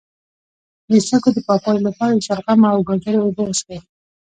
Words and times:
د 0.89 0.91
سږو 1.07 1.29
د 1.33 1.37
پاکوالي 1.47 1.81
لپاره 1.87 2.13
د 2.15 2.19
شلغم 2.27 2.61
او 2.73 2.79
ګازرې 2.87 3.19
اوبه 3.21 3.41
وڅښئ 3.45 3.79